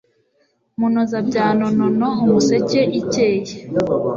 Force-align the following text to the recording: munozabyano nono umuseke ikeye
munozabyano 0.79 1.65
nono 1.77 2.07
umuseke 2.23 2.81
ikeye 2.99 3.53